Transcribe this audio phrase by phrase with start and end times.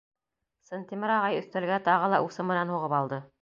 [0.69, 3.23] Сынтимер ағай өҫтәлгә тағы ла усы менән һуғып алды.